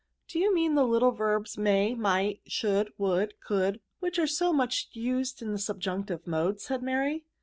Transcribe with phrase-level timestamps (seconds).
[0.11, 4.51] *'" Do you mean the little verbs may, might, should, would, could, which are so
[4.51, 7.23] much used in the subjunctive mode V* said Mary.